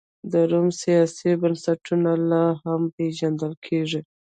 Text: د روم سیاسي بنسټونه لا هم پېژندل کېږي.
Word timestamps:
د 0.31 0.33
روم 0.51 0.67
سیاسي 0.83 1.29
بنسټونه 1.41 2.11
لا 2.29 2.45
هم 2.63 2.81
پېژندل 2.95 3.53
کېږي. 3.65 4.01